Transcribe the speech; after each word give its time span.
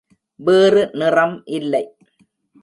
வேறு 0.39 0.89
நிறம் 0.93 1.43
இல்லை. 1.45 1.83